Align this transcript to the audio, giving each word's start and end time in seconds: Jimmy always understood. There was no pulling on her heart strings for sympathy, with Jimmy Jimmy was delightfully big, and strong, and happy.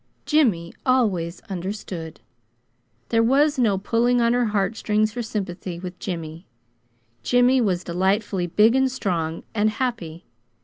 Jimmy 0.25 0.73
always 0.83 1.41
understood. 1.41 2.21
There 3.09 3.21
was 3.21 3.59
no 3.59 3.77
pulling 3.77 4.19
on 4.19 4.33
her 4.33 4.45
heart 4.47 4.75
strings 4.75 5.13
for 5.13 5.21
sympathy, 5.21 5.77
with 5.77 5.99
Jimmy 5.99 6.47
Jimmy 7.21 7.61
was 7.61 7.83
delightfully 7.83 8.47
big, 8.47 8.73
and 8.73 8.91
strong, 8.91 9.43
and 9.53 9.69
happy. 9.69 10.25